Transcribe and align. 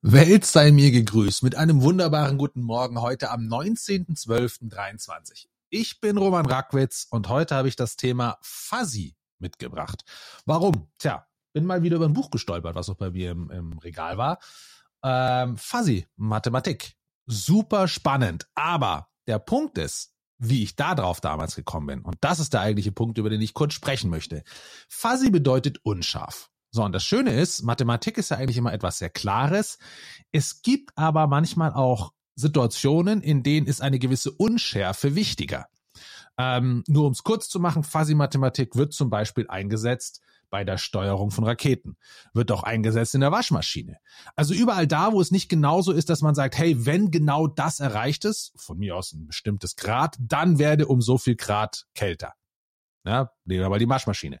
Welt 0.00 0.44
sei 0.44 0.70
mir 0.70 0.92
gegrüßt 0.92 1.42
mit 1.42 1.56
einem 1.56 1.82
wunderbaren 1.82 2.38
guten 2.38 2.62
Morgen 2.62 3.00
heute 3.00 3.32
am 3.32 3.48
19.12.23. 3.48 5.48
Ich 5.70 6.00
bin 6.00 6.18
Roman 6.18 6.46
Rackwitz 6.46 7.08
und 7.10 7.28
heute 7.28 7.56
habe 7.56 7.66
ich 7.66 7.74
das 7.74 7.96
Thema 7.96 8.38
Fuzzy 8.40 9.16
mitgebracht. 9.40 10.04
Warum? 10.46 10.86
Tja, 10.98 11.26
bin 11.52 11.64
mal 11.64 11.82
wieder 11.82 11.96
über 11.96 12.04
ein 12.04 12.12
Buch 12.12 12.30
gestolpert, 12.30 12.76
was 12.76 12.88
auch 12.88 12.94
bei 12.94 13.10
mir 13.10 13.32
im, 13.32 13.50
im 13.50 13.76
Regal 13.78 14.18
war. 14.18 14.38
Ähm, 15.02 15.56
Fuzzy, 15.56 16.06
Mathematik. 16.14 16.94
Super 17.26 17.88
spannend. 17.88 18.46
Aber 18.54 19.08
der 19.26 19.40
Punkt 19.40 19.78
ist, 19.78 20.14
wie 20.38 20.62
ich 20.62 20.76
da 20.76 20.94
drauf 20.94 21.20
damals 21.20 21.56
gekommen 21.56 21.88
bin. 21.88 22.02
Und 22.02 22.18
das 22.20 22.38
ist 22.38 22.52
der 22.52 22.60
eigentliche 22.60 22.92
Punkt, 22.92 23.18
über 23.18 23.30
den 23.30 23.40
ich 23.40 23.52
kurz 23.52 23.74
sprechen 23.74 24.10
möchte. 24.10 24.44
Fuzzy 24.88 25.30
bedeutet 25.30 25.80
unscharf. 25.82 26.52
So, 26.78 26.84
und 26.84 26.92
das 26.92 27.02
Schöne 27.02 27.32
ist, 27.32 27.64
Mathematik 27.64 28.18
ist 28.18 28.30
ja 28.30 28.36
eigentlich 28.36 28.56
immer 28.56 28.72
etwas 28.72 28.98
sehr 28.98 29.10
Klares. 29.10 29.80
Es 30.30 30.62
gibt 30.62 30.96
aber 30.96 31.26
manchmal 31.26 31.72
auch 31.72 32.12
Situationen, 32.36 33.20
in 33.20 33.42
denen 33.42 33.66
ist 33.66 33.82
eine 33.82 33.98
gewisse 33.98 34.30
Unschärfe 34.30 35.16
wichtiger. 35.16 35.66
Ähm, 36.38 36.84
nur 36.86 37.06
um 37.06 37.12
es 37.14 37.24
kurz 37.24 37.48
zu 37.48 37.58
machen, 37.58 37.82
Fuzzy-Mathematik 37.82 38.76
wird 38.76 38.92
zum 38.92 39.10
Beispiel 39.10 39.48
eingesetzt 39.48 40.20
bei 40.50 40.62
der 40.62 40.78
Steuerung 40.78 41.32
von 41.32 41.42
Raketen, 41.42 41.96
wird 42.32 42.52
auch 42.52 42.62
eingesetzt 42.62 43.16
in 43.16 43.22
der 43.22 43.32
Waschmaschine. 43.32 43.96
Also 44.36 44.54
überall 44.54 44.86
da, 44.86 45.10
wo 45.10 45.20
es 45.20 45.32
nicht 45.32 45.48
genauso 45.48 45.90
ist, 45.90 46.08
dass 46.08 46.22
man 46.22 46.36
sagt, 46.36 46.56
hey, 46.58 46.86
wenn 46.86 47.10
genau 47.10 47.48
das 47.48 47.80
erreicht 47.80 48.24
ist, 48.24 48.52
von 48.54 48.78
mir 48.78 48.94
aus 48.94 49.12
ein 49.12 49.26
bestimmtes 49.26 49.74
Grad, 49.74 50.16
dann 50.20 50.60
werde 50.60 50.86
um 50.86 51.00
so 51.00 51.18
viel 51.18 51.34
Grad 51.34 51.86
kälter. 51.96 52.34
Ja, 53.04 53.32
nehmen 53.44 53.62
wir 53.62 53.68
mal 53.68 53.80
die 53.80 53.88
Waschmaschine. 53.88 54.38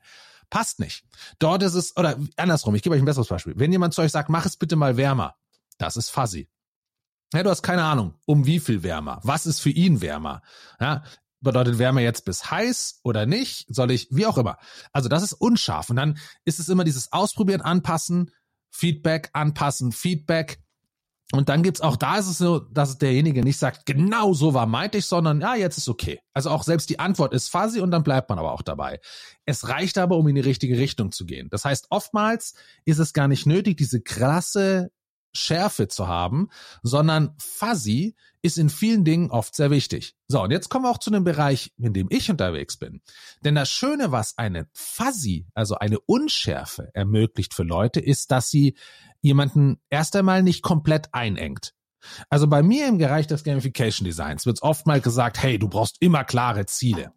Passt 0.50 0.80
nicht. 0.80 1.04
Dort 1.38 1.62
ist 1.62 1.74
es, 1.74 1.96
oder 1.96 2.18
andersrum, 2.36 2.74
ich 2.74 2.82
gebe 2.82 2.94
euch 2.94 3.02
ein 3.02 3.06
besseres 3.06 3.28
Beispiel. 3.28 3.54
Wenn 3.56 3.72
jemand 3.72 3.94
zu 3.94 4.02
euch 4.02 4.12
sagt, 4.12 4.30
mach 4.30 4.46
es 4.46 4.56
bitte 4.56 4.76
mal 4.76 4.96
wärmer, 4.96 5.36
das 5.76 5.96
ist 5.96 6.10
fuzzy. 6.10 6.48
Ja, 7.34 7.42
du 7.42 7.50
hast 7.50 7.62
keine 7.62 7.84
Ahnung, 7.84 8.14
um 8.24 8.46
wie 8.46 8.58
viel 8.58 8.82
wärmer. 8.82 9.20
Was 9.22 9.44
ist 9.44 9.60
für 9.60 9.70
ihn 9.70 10.00
wärmer? 10.00 10.42
Ja, 10.80 11.04
bedeutet 11.40 11.78
wärmer 11.78 12.00
jetzt 12.00 12.24
bis 12.24 12.50
heiß 12.50 13.00
oder 13.02 13.26
nicht? 13.26 13.66
Soll 13.68 13.90
ich, 13.90 14.08
wie 14.10 14.26
auch 14.26 14.38
immer. 14.38 14.56
Also 14.92 15.08
das 15.08 15.22
ist 15.22 15.34
unscharf. 15.34 15.90
Und 15.90 15.96
dann 15.96 16.18
ist 16.44 16.58
es 16.58 16.68
immer 16.70 16.84
dieses 16.84 17.12
Ausprobieren, 17.12 17.60
Anpassen, 17.60 18.30
Feedback, 18.70 19.30
Anpassen, 19.34 19.92
Feedback. 19.92 20.62
Und 21.32 21.50
dann 21.50 21.62
gibt's 21.62 21.82
auch 21.82 21.96
da 21.96 22.16
ist 22.16 22.26
es 22.26 22.38
so, 22.38 22.58
dass 22.58 22.96
derjenige 22.96 23.42
nicht 23.42 23.58
sagt, 23.58 23.84
genau 23.84 24.32
so 24.32 24.54
war 24.54 24.64
meinte 24.64 24.96
ich, 24.96 25.04
sondern 25.04 25.42
ja, 25.42 25.54
jetzt 25.56 25.76
ist 25.76 25.88
okay. 25.88 26.20
Also 26.32 26.48
auch 26.48 26.62
selbst 26.62 26.88
die 26.88 27.00
Antwort 27.00 27.34
ist 27.34 27.48
fuzzy 27.48 27.80
und 27.80 27.90
dann 27.90 28.02
bleibt 28.02 28.30
man 28.30 28.38
aber 28.38 28.52
auch 28.52 28.62
dabei. 28.62 28.98
Es 29.44 29.68
reicht 29.68 29.98
aber, 29.98 30.16
um 30.16 30.26
in 30.28 30.36
die 30.36 30.40
richtige 30.40 30.78
Richtung 30.78 31.12
zu 31.12 31.26
gehen. 31.26 31.48
Das 31.50 31.66
heißt, 31.66 31.88
oftmals 31.90 32.54
ist 32.86 32.98
es 32.98 33.12
gar 33.12 33.28
nicht 33.28 33.44
nötig, 33.44 33.76
diese 33.76 34.00
krasse 34.00 34.90
Schärfe 35.38 35.88
zu 35.88 36.08
haben, 36.08 36.48
sondern 36.82 37.34
fuzzy 37.38 38.16
ist 38.42 38.58
in 38.58 38.70
vielen 38.70 39.04
Dingen 39.04 39.30
oft 39.30 39.54
sehr 39.54 39.70
wichtig. 39.70 40.14
So, 40.28 40.42
und 40.42 40.50
jetzt 40.50 40.68
kommen 40.68 40.84
wir 40.84 40.90
auch 40.90 40.98
zu 40.98 41.10
einem 41.10 41.24
Bereich, 41.24 41.72
in 41.76 41.92
dem 41.92 42.08
ich 42.10 42.30
unterwegs 42.30 42.76
bin. 42.76 43.00
Denn 43.44 43.54
das 43.54 43.68
Schöne, 43.68 44.12
was 44.12 44.38
eine 44.38 44.68
fuzzy, 44.72 45.46
also 45.54 45.76
eine 45.76 45.98
Unschärfe 46.00 46.90
ermöglicht 46.94 47.54
für 47.54 47.64
Leute, 47.64 48.00
ist, 48.00 48.30
dass 48.30 48.50
sie 48.50 48.76
jemanden 49.20 49.80
erst 49.90 50.14
einmal 50.14 50.42
nicht 50.42 50.62
komplett 50.62 51.12
einengt. 51.12 51.74
Also 52.30 52.46
bei 52.46 52.62
mir 52.62 52.86
im 52.86 52.98
Bereich 52.98 53.26
des 53.26 53.42
Gamification 53.42 54.04
Designs 54.04 54.46
wird 54.46 54.58
es 54.58 54.62
oft 54.62 54.86
mal 54.86 55.00
gesagt, 55.00 55.42
hey, 55.42 55.58
du 55.58 55.68
brauchst 55.68 55.96
immer 56.00 56.24
klare 56.24 56.66
Ziele. 56.66 57.12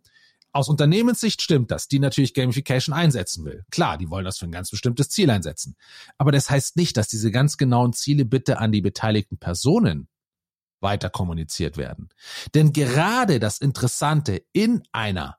Aus 0.54 0.68
Unternehmenssicht 0.68 1.42
stimmt 1.42 1.72
das, 1.72 1.88
die 1.88 2.00
natürlich 2.00 2.34
Gamification 2.34 2.94
einsetzen 2.94 3.46
will. 3.46 3.64
Klar, 3.72 3.98
die 3.98 4.10
wollen 4.10 4.26
das 4.26 4.38
für 4.38 4.46
ein 4.46 4.52
ganz 4.52 4.70
bestimmtes 4.70 5.10
Ziel 5.10 5.30
einsetzen. 5.30 5.76
Aber 6.18 6.32
das 6.32 6.50
heißt 6.50 6.76
nicht, 6.76 6.98
dass 6.98 7.08
diese 7.08 7.32
ganz 7.32 7.58
genauen 7.58 7.94
Ziele 7.94 8.26
bitte 8.26 8.58
an 8.60 8.72
die 8.72 8.82
beteiligten 8.82 9.38
Personen 9.38 10.10
weiter 10.82 11.10
kommuniziert 11.10 11.78
werden. 11.78 12.10
Denn 12.54 12.74
gerade 12.74 13.40
das 13.40 13.60
Interessante 13.60 14.44
in 14.52 14.84
einer 14.92 15.38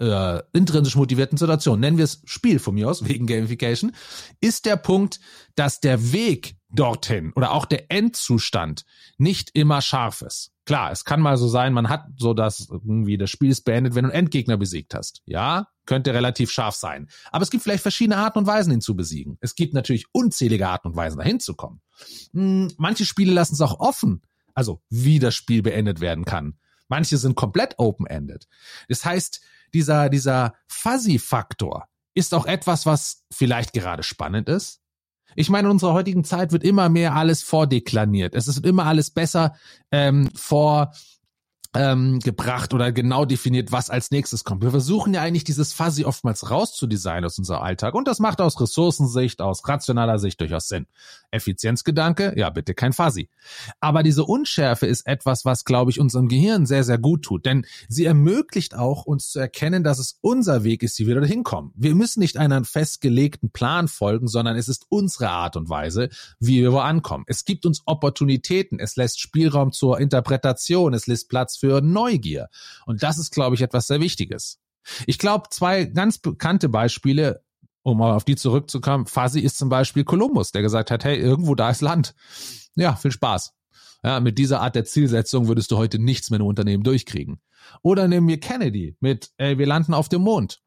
äh, 0.00 0.42
intrinsisch 0.52 0.96
motivierten 0.96 1.38
Situation, 1.38 1.80
nennen 1.80 1.96
wir 1.96 2.04
es 2.04 2.20
Spiel 2.24 2.58
von 2.58 2.74
mir 2.74 2.90
aus, 2.90 3.06
wegen 3.08 3.26
Gamification, 3.26 3.92
ist 4.40 4.66
der 4.66 4.76
Punkt, 4.76 5.20
dass 5.54 5.80
der 5.80 6.12
Weg 6.12 6.56
dorthin 6.68 7.32
oder 7.34 7.52
auch 7.52 7.64
der 7.64 7.90
Endzustand 7.90 8.84
nicht 9.16 9.50
immer 9.54 9.80
scharf 9.80 10.22
ist. 10.22 10.53
Klar, 10.66 10.92
es 10.92 11.04
kann 11.04 11.20
mal 11.20 11.36
so 11.36 11.46
sein, 11.46 11.74
man 11.74 11.90
hat 11.90 12.06
so, 12.16 12.32
dass 12.32 12.68
irgendwie 12.70 13.18
das 13.18 13.30
Spiel 13.30 13.50
ist 13.50 13.62
beendet, 13.62 13.94
wenn 13.94 14.04
du 14.04 14.10
einen 14.10 14.24
Endgegner 14.24 14.56
besiegt 14.56 14.94
hast. 14.94 15.22
Ja, 15.26 15.68
könnte 15.84 16.14
relativ 16.14 16.50
scharf 16.50 16.74
sein. 16.74 17.08
Aber 17.30 17.42
es 17.42 17.50
gibt 17.50 17.62
vielleicht 17.62 17.82
verschiedene 17.82 18.16
Arten 18.16 18.38
und 18.38 18.46
Weisen, 18.46 18.72
ihn 18.72 18.80
zu 18.80 18.96
besiegen. 18.96 19.36
Es 19.40 19.54
gibt 19.54 19.74
natürlich 19.74 20.06
unzählige 20.12 20.68
Arten 20.68 20.88
und 20.88 20.96
Weisen, 20.96 21.18
dahin 21.18 21.40
zu 21.40 21.54
kommen. 21.54 21.82
Hm, 22.32 22.72
manche 22.78 23.04
Spiele 23.04 23.32
lassen 23.32 23.54
es 23.54 23.60
auch 23.60 23.78
offen, 23.78 24.22
also 24.54 24.82
wie 24.88 25.18
das 25.18 25.34
Spiel 25.34 25.62
beendet 25.62 26.00
werden 26.00 26.24
kann. 26.24 26.58
Manche 26.88 27.18
sind 27.18 27.34
komplett 27.34 27.74
open-ended. 27.78 28.46
Das 28.88 29.04
heißt, 29.04 29.40
dieser, 29.74 30.08
dieser 30.08 30.54
Fuzzy-Faktor 30.68 31.88
ist 32.14 32.32
auch 32.32 32.46
etwas, 32.46 32.86
was 32.86 33.24
vielleicht 33.30 33.72
gerade 33.72 34.02
spannend 34.02 34.48
ist. 34.48 34.80
Ich 35.36 35.50
meine, 35.50 35.68
in 35.68 35.72
unserer 35.72 35.92
heutigen 35.92 36.24
Zeit 36.24 36.52
wird 36.52 36.64
immer 36.64 36.88
mehr 36.88 37.14
alles 37.14 37.42
vordeklaniert. 37.42 38.34
Es 38.34 38.48
ist 38.48 38.64
immer 38.64 38.86
alles 38.86 39.10
besser 39.10 39.54
ähm, 39.90 40.30
vor 40.34 40.92
ähm, 41.74 42.20
gebracht 42.20 42.72
oder 42.72 42.92
genau 42.92 43.24
definiert, 43.24 43.72
was 43.72 43.90
als 43.90 44.10
nächstes 44.10 44.44
kommt. 44.44 44.62
Wir 44.62 44.70
versuchen 44.70 45.12
ja 45.14 45.22
eigentlich 45.22 45.44
dieses 45.44 45.72
Fuzzy 45.72 46.04
oftmals 46.04 46.50
rauszudesignen 46.50 47.24
aus 47.24 47.38
unserem 47.38 47.62
Alltag 47.62 47.94
und 47.94 48.06
das 48.06 48.20
macht 48.20 48.40
aus 48.40 48.60
Ressourcensicht, 48.60 49.40
aus 49.40 49.66
rationaler 49.68 50.18
Sicht 50.18 50.40
durchaus 50.40 50.68
Sinn. 50.68 50.86
Effizienzgedanke, 51.30 52.34
ja 52.36 52.50
bitte 52.50 52.74
kein 52.74 52.92
Fuzzy. 52.92 53.28
Aber 53.80 54.02
diese 54.02 54.24
Unschärfe 54.24 54.86
ist 54.86 55.06
etwas, 55.06 55.44
was, 55.44 55.64
glaube 55.64 55.90
ich, 55.90 55.98
unserem 55.98 56.28
Gehirn 56.28 56.64
sehr, 56.64 56.84
sehr 56.84 56.98
gut 56.98 57.22
tut, 57.22 57.44
denn 57.44 57.66
sie 57.88 58.04
ermöglicht 58.04 58.76
auch, 58.76 59.04
uns 59.04 59.30
zu 59.30 59.40
erkennen, 59.40 59.82
dass 59.82 59.98
es 59.98 60.18
unser 60.20 60.62
Weg 60.62 60.82
ist, 60.82 60.98
wie 61.00 61.06
wir 61.06 61.16
dorthin 61.16 61.42
kommen. 61.42 61.72
Wir 61.74 61.94
müssen 61.94 62.20
nicht 62.20 62.36
einen 62.36 62.64
festgelegten 62.64 63.50
Plan 63.50 63.88
folgen, 63.88 64.28
sondern 64.28 64.56
es 64.56 64.68
ist 64.68 64.86
unsere 64.88 65.30
Art 65.30 65.56
und 65.56 65.68
Weise, 65.68 66.08
wie 66.38 66.62
wir 66.62 66.72
wo 66.72 66.78
ankommen. 66.78 67.24
Es 67.26 67.44
gibt 67.44 67.66
uns 67.66 67.82
Opportunitäten, 67.86 68.78
es 68.78 68.96
lässt 68.96 69.20
Spielraum 69.20 69.72
zur 69.72 69.98
Interpretation, 69.98 70.94
es 70.94 71.06
lässt 71.06 71.28
Platz 71.28 71.56
für 71.56 71.63
für 71.64 71.80
Neugier. 71.80 72.50
Und 72.84 73.02
das 73.02 73.16
ist, 73.16 73.30
glaube 73.32 73.56
ich, 73.56 73.62
etwas 73.62 73.86
sehr 73.86 74.00
Wichtiges. 74.00 74.60
Ich 75.06 75.18
glaube, 75.18 75.48
zwei 75.48 75.86
ganz 75.86 76.18
bekannte 76.18 76.68
Beispiele, 76.68 77.42
um 77.82 78.02
auf 78.02 78.24
die 78.24 78.36
zurückzukommen. 78.36 79.06
Fuzzy 79.06 79.40
ist 79.40 79.56
zum 79.56 79.70
Beispiel 79.70 80.04
Kolumbus, 80.04 80.52
der 80.52 80.60
gesagt 80.60 80.90
hat, 80.90 81.04
hey, 81.04 81.16
irgendwo 81.16 81.54
da 81.54 81.70
ist 81.70 81.80
Land. 81.80 82.14
Ja, 82.74 82.96
viel 82.96 83.12
Spaß. 83.12 83.54
Ja, 84.02 84.20
mit 84.20 84.36
dieser 84.36 84.60
Art 84.60 84.74
der 84.74 84.84
Zielsetzung 84.84 85.48
würdest 85.48 85.70
du 85.70 85.78
heute 85.78 85.98
nichts 85.98 86.28
mehr 86.28 86.38
im 86.38 86.44
Unternehmen 86.44 86.82
durchkriegen. 86.82 87.40
Oder 87.80 88.08
nehmen 88.08 88.28
wir 88.28 88.40
Kennedy 88.40 88.94
mit, 89.00 89.30
ey, 89.38 89.56
wir 89.56 89.66
landen 89.66 89.94
auf 89.94 90.10
dem 90.10 90.20
Mond. 90.20 90.60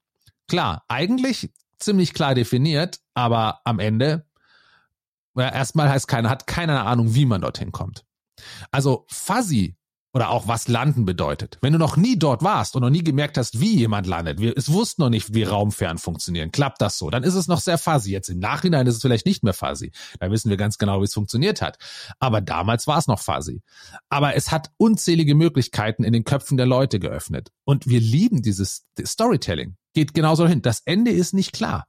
Klar, 0.47 0.83
eigentlich 0.87 1.51
ziemlich 1.77 2.15
klar 2.15 2.33
definiert, 2.33 3.01
aber 3.13 3.61
am 3.65 3.77
Ende, 3.77 4.25
ja, 5.35 5.49
erstmal 5.53 5.89
heißt 5.91 6.07
keiner, 6.07 6.31
hat 6.31 6.47
keine 6.47 6.81
Ahnung, 6.81 7.13
wie 7.13 7.27
man 7.27 7.41
dorthin 7.41 7.71
kommt. 7.71 8.03
Also 8.71 9.05
Fuzzy 9.09 9.76
oder 10.17 10.31
auch 10.31 10.47
was 10.47 10.67
landen 10.67 11.05
bedeutet. 11.05 11.59
Wenn 11.61 11.73
du 11.73 11.77
noch 11.77 11.95
nie 11.95 12.17
dort 12.17 12.41
warst 12.41 12.75
und 12.75 12.81
noch 12.81 12.89
nie 12.89 13.03
gemerkt 13.03 13.37
hast, 13.37 13.59
wie 13.59 13.75
jemand 13.75 14.07
landet, 14.07 14.39
wir, 14.39 14.57
es 14.57 14.71
wussten 14.71 15.03
noch 15.03 15.11
nicht, 15.11 15.35
wie 15.35 15.43
Raumfern 15.43 15.99
funktionieren, 15.99 16.51
klappt 16.51 16.81
das 16.81 16.97
so, 16.97 17.11
dann 17.11 17.21
ist 17.21 17.35
es 17.35 17.47
noch 17.47 17.59
sehr 17.59 17.77
fuzzy. 17.77 18.09
Jetzt 18.09 18.29
im 18.29 18.39
Nachhinein 18.39 18.87
ist 18.87 18.95
es 18.95 19.01
vielleicht 19.01 19.27
nicht 19.27 19.43
mehr 19.43 19.53
fuzzy. 19.53 19.91
Da 20.19 20.31
wissen 20.31 20.49
wir 20.49 20.57
ganz 20.57 20.79
genau, 20.79 21.01
wie 21.01 21.03
es 21.03 21.13
funktioniert 21.13 21.61
hat. 21.61 21.77
Aber 22.17 22.41
damals 22.41 22.87
war 22.87 22.97
es 22.97 23.05
noch 23.05 23.19
fuzzy. 23.19 23.61
Aber 24.09 24.33
es 24.35 24.49
hat 24.49 24.71
unzählige 24.77 25.35
Möglichkeiten 25.35 26.03
in 26.03 26.13
den 26.13 26.23
Köpfen 26.23 26.57
der 26.57 26.65
Leute 26.65 26.97
geöffnet. 26.97 27.51
Und 27.63 27.85
wir 27.85 27.99
lieben 27.99 28.41
dieses 28.41 28.87
Storytelling. 28.99 29.75
Geht 29.93 30.15
genauso 30.15 30.47
hin. 30.47 30.63
Das 30.63 30.81
Ende 30.83 31.11
ist 31.11 31.35
nicht 31.35 31.53
klar. 31.53 31.85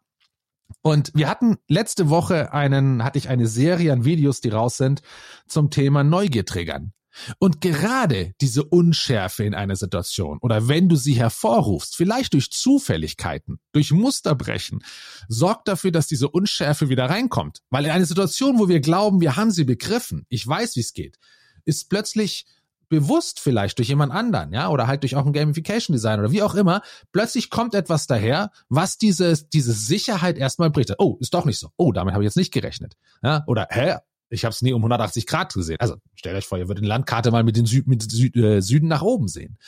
Und 0.83 1.13
wir 1.15 1.31
hatten 1.31 1.57
letzte 1.67 2.11
Woche 2.11 2.53
einen, 2.53 3.05
hatte 3.05 3.17
ich 3.17 3.31
eine 3.31 3.47
Serie 3.47 3.91
an 3.91 4.05
Videos, 4.05 4.43
die 4.43 4.51
raus 4.51 4.77
sind, 4.77 5.01
zum 5.47 5.71
Thema 5.71 6.05
Neugierträgern. 6.05 6.93
Und 7.39 7.61
gerade 7.61 8.33
diese 8.41 8.65
Unschärfe 8.65 9.45
in 9.45 9.55
einer 9.55 9.77
Situation 9.77 10.39
oder 10.41 10.69
wenn 10.69 10.89
du 10.89 10.97
sie 10.97 11.15
hervorrufst, 11.15 11.97
vielleicht 11.97 12.35
durch 12.35 12.51
Zufälligkeiten, 12.51 13.59
durch 13.73 13.93
Musterbrechen, 13.93 14.81
sorgt 15.29 15.69
dafür, 15.69 15.93
dass 15.93 16.07
diese 16.07 16.29
Unschärfe 16.29 16.89
wieder 16.89 17.07
reinkommt. 17.07 17.61
Weil 17.71 17.85
in 17.85 17.91
einer 17.91 18.07
Situation, 18.07 18.59
wo 18.59 18.69
wir 18.69 18.81
glauben, 18.81 19.21
wir 19.21 19.37
haben 19.37 19.51
sie 19.51 19.65
begriffen, 19.65 20.27
ich 20.29 20.47
weiß, 20.47 20.77
wie 20.77 20.81
es 20.81 20.93
geht, 20.93 21.19
ist 21.65 21.89
plötzlich 21.91 22.47
bewusst 22.89 23.41
vielleicht 23.41 23.79
durch 23.79 23.89
jemand 23.89 24.13
anderen, 24.13 24.53
ja, 24.53 24.69
oder 24.71 24.87
halt 24.87 25.03
durch 25.03 25.17
auch 25.17 25.27
ein 25.27 25.33
Gamification 25.33 25.95
Design 25.95 26.21
oder 26.21 26.33
wie 26.33 26.43
auch 26.43 26.55
immer, 26.55 26.83
plötzlich 27.13 27.51
kommt 27.51 27.75
etwas 27.75 28.07
daher, 28.07 28.51
was 28.69 28.99
diese, 28.99 29.35
diese 29.53 29.73
Sicherheit 29.73 30.39
erstmal 30.39 30.71
bricht. 30.71 30.95
Oh, 30.99 31.17
ist 31.21 31.35
doch 31.35 31.45
nicht 31.45 31.59
so. 31.59 31.69
Oh, 31.77 31.93
damit 31.93 32.15
habe 32.15 32.25
ich 32.25 32.29
jetzt 32.29 32.37
nicht 32.37 32.53
gerechnet. 32.53 32.97
Ja, 33.23 33.45
oder, 33.47 33.69
hä, 33.71 33.97
ich 34.31 34.45
habe 34.45 34.53
es 34.53 34.63
nie 34.63 34.73
um 34.73 34.81
180 34.81 35.27
Grad 35.27 35.53
gesehen. 35.53 35.79
Also 35.81 35.97
stellt 36.15 36.37
euch 36.37 36.47
vor, 36.47 36.59
ihr 36.59 36.69
würdet 36.69 36.83
eine 36.83 36.89
Landkarte 36.89 37.31
mal 37.31 37.45
mit 37.45 37.57
den 37.57 37.67
Süd, 37.67 37.87
mit 37.87 38.11
Süd, 38.11 38.37
äh, 38.37 38.61
Süden 38.61 38.89
nach 38.89 39.03
oben 39.03 39.29
sehen. 39.29 39.59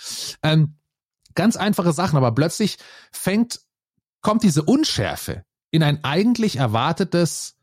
Ähm, 0.42 0.76
ganz 1.34 1.56
einfache 1.56 1.92
Sachen, 1.92 2.16
aber 2.16 2.32
plötzlich 2.32 2.78
fängt, 3.12 3.60
kommt 4.20 4.42
diese 4.42 4.62
Unschärfe 4.62 5.44
in 5.70 5.82
ein 5.82 6.04
eigentlich 6.04 6.56
erwartetes 6.56 7.56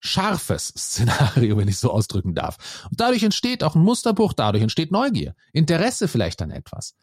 scharfes 0.00 0.68
Szenario, 0.76 1.56
wenn 1.56 1.68
ich 1.68 1.78
so 1.78 1.90
ausdrücken 1.90 2.34
darf. 2.34 2.86
Und 2.90 3.00
dadurch 3.00 3.22
entsteht 3.22 3.62
auch 3.64 3.74
ein 3.74 3.82
Musterbruch, 3.82 4.32
dadurch 4.32 4.62
entsteht 4.62 4.92
Neugier, 4.92 5.34
Interesse 5.52 6.08
vielleicht 6.08 6.42
an 6.42 6.50
etwas. 6.50 6.96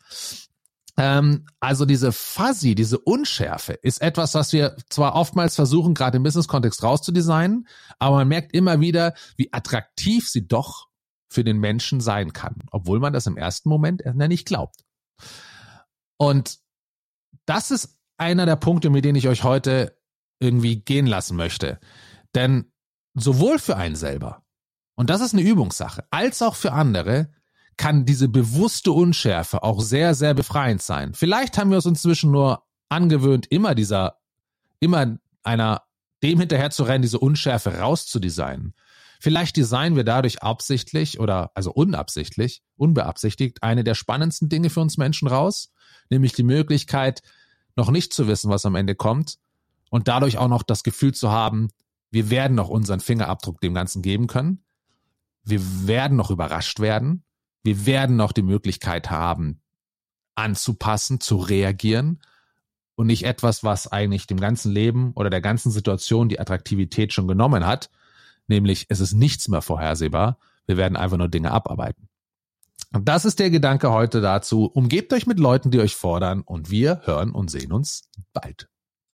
Ähm, 0.98 1.46
also 1.60 1.86
diese 1.86 2.12
Fuzzy, 2.12 2.76
diese 2.76 3.00
Unschärfe 3.00 3.74
ist 3.74 4.02
etwas, 4.02 4.36
was 4.36 4.54
wir 4.54 4.76
zwar 4.90 5.16
oftmals 5.16 5.56
versuchen, 5.56 5.94
gerade 5.94 6.18
im 6.18 6.24
Business-Kontext 6.24 6.84
rauszudesignen, 6.84 7.68
aber 8.00 8.18
man 8.18 8.28
merkt 8.28 8.54
immer 8.54 8.80
wieder, 8.80 9.14
wie 9.36 9.52
attraktiv 9.52 10.30
sie 10.30 10.48
doch 10.48 10.88
für 11.30 11.44
den 11.44 11.58
Menschen 11.58 12.00
sein 12.00 12.32
kann, 12.32 12.56
obwohl 12.72 13.00
man 13.00 13.12
das 13.12 13.26
im 13.26 13.38
ersten 13.38 13.70
Moment 13.70 14.04
nicht 14.16 14.46
glaubt. 14.46 14.86
Und 16.18 16.60
das 17.46 17.72
ist 17.72 17.98
einer 18.18 18.46
der 18.46 18.56
Punkte, 18.56 18.92
mit 18.92 19.04
denen 19.04 19.18
ich 19.18 19.28
euch 19.28 19.44
heute 19.44 19.98
irgendwie 20.40 20.82
gehen 20.82 21.08
lassen 21.08 21.36
möchte. 21.36 21.80
Denn 22.36 22.72
sowohl 23.16 23.58
für 23.58 23.78
einen 23.78 23.96
selber, 23.96 24.44
und 24.96 25.10
das 25.10 25.22
ist 25.22 25.34
eine 25.34 25.42
Übungssache, 25.42 26.06
als 26.12 26.42
auch 26.44 26.56
für 26.56 26.72
andere, 26.72 27.32
kann 27.78 28.06
diese 28.06 28.28
bewusste 28.28 28.92
Unschärfe 28.92 29.64
auch 29.64 29.82
sehr, 29.82 30.16
sehr 30.16 30.34
befreiend 30.34 30.82
sein. 30.82 31.14
Vielleicht 31.14 31.58
haben 31.58 31.70
wir 31.70 31.78
uns 31.78 31.86
inzwischen 31.86 32.32
nur 32.32 32.64
angewöhnt, 32.90 33.48
immer 33.50 33.76
dieser, 33.76 34.20
immer 34.80 35.18
einer, 35.44 35.84
dem 36.22 36.40
hinterher 36.40 36.72
zu 36.72 36.84
rennen, 36.84 37.02
diese 37.02 37.20
Unschärfe 37.20 37.80
rauszudesignen. 37.80 38.74
Vielleicht 39.20 39.56
designen 39.56 39.96
wir 39.96 40.04
dadurch 40.04 40.44
absichtlich 40.44 41.20
oder 41.20 41.52
also 41.56 41.72
unabsichtlich, 41.72 42.62
unbeabsichtigt 42.76 43.64
eine 43.64 43.84
der 43.84 43.96
spannendsten 43.96 44.50
Dinge 44.50 44.70
für 44.70 44.82
uns 44.82 44.98
Menschen 44.98 45.28
raus, 45.28 45.72
nämlich 46.10 46.34
die 46.34 46.44
Möglichkeit, 46.44 47.22
noch 47.76 47.90
nicht 47.90 48.14
zu 48.14 48.28
wissen, 48.28 48.50
was 48.50 48.66
am 48.66 48.76
Ende 48.76 48.96
kommt 48.96 49.38
und 49.90 50.08
dadurch 50.08 50.38
auch 50.38 50.48
noch 50.48 50.64
das 50.64 50.84
Gefühl 50.84 51.14
zu 51.14 51.32
haben, 51.32 51.70
wir 52.12 52.30
werden 52.30 52.56
noch 52.56 52.70
unseren 52.70 53.00
Fingerabdruck 53.00 53.60
dem 53.62 53.74
Ganzen 53.74 54.02
geben 54.02 54.28
können. 54.28 54.64
Wir 55.44 55.88
werden 55.88 56.16
noch 56.16 56.30
überrascht 56.30 56.80
werden. 56.80 57.24
Wir 57.64 57.86
werden 57.86 58.16
noch 58.16 58.34
die 58.34 58.42
Möglichkeit 58.42 59.10
haben, 59.10 59.62
anzupassen, 60.36 61.20
zu 61.20 61.38
reagieren 61.38 62.22
und 62.96 63.08
nicht 63.08 63.26
etwas, 63.26 63.64
was 63.64 63.92
eigentlich 63.92 64.28
dem 64.28 64.40
ganzen 64.40 64.72
Leben 64.72 65.14
oder 65.16 65.30
der 65.30 65.42
ganzen 65.42 65.72
Situation 65.72 66.30
die 66.30 66.40
Attraktivität 66.40 67.14
schon 67.14 67.28
genommen 67.28 67.66
hat, 67.66 67.90
nämlich 68.48 68.86
es 68.90 69.00
ist 69.00 69.14
nichts 69.14 69.48
mehr 69.48 69.62
vorhersehbar. 69.62 70.38
Wir 70.66 70.78
werden 70.78 70.98
einfach 70.98 71.18
nur 71.18 71.30
Dinge 71.30 71.52
abarbeiten. 71.52 72.10
Und 72.92 73.08
das 73.08 73.26
ist 73.26 73.40
der 73.40 73.50
Gedanke 73.50 73.92
heute 73.92 74.22
dazu. 74.22 74.66
Umgebt 74.66 75.14
euch 75.14 75.26
mit 75.26 75.40
Leuten, 75.40 75.72
die 75.72 75.80
euch 75.80 75.96
fordern 75.96 76.42
und 76.42 76.70
wir 76.70 77.02
hören 77.06 77.32
und 77.32 77.50
sehen 77.50 77.72
uns 77.72 78.10
bald. 78.34 78.70